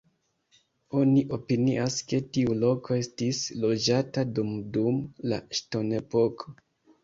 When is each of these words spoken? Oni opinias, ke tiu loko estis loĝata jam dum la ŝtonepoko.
Oni 1.01 1.21
opinias, 1.37 1.97
ke 2.13 2.21
tiu 2.39 2.57
loko 2.65 2.99
estis 3.03 3.43
loĝata 3.69 4.27
jam 4.35 4.53
dum 4.81 5.01
la 5.31 5.43
ŝtonepoko. 5.63 6.61